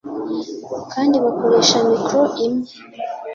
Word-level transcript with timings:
kandi 0.93 1.15
bakoresha 1.25 1.77
mikoro 1.89 2.25
imwe. 2.45 2.69